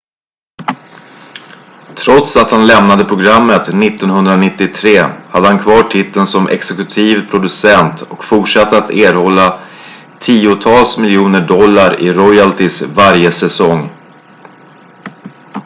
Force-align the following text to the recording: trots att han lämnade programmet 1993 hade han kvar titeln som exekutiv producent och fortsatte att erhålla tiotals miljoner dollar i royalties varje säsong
trots 1.93 2.37
att 2.37 2.51
han 2.51 2.67
lämnade 2.67 3.05
programmet 3.05 3.61
1993 3.67 4.97
hade 5.29 5.47
han 5.47 5.59
kvar 5.59 5.83
titeln 5.83 6.25
som 6.25 6.47
exekutiv 6.47 7.29
producent 7.29 8.01
och 8.01 8.23
fortsatte 8.25 8.77
att 8.77 8.91
erhålla 8.91 9.59
tiotals 10.19 10.97
miljoner 10.97 11.47
dollar 11.47 12.01
i 12.01 12.13
royalties 12.13 12.81
varje 12.81 13.31
säsong 13.31 13.89